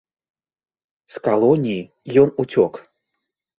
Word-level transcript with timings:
З 1.17 1.21
калоніі 1.27 1.85
ён 2.25 2.29
уцёк. 2.47 2.73